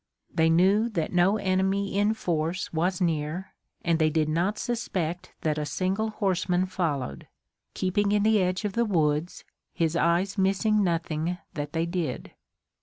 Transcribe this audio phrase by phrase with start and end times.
[0.33, 3.53] They knew that no enemy in force was near,
[3.83, 7.27] and they did not suspect that a single horseman followed,
[7.75, 9.45] keeping in the edge of the woods,
[9.75, 12.31] his eyes missing nothing that they did.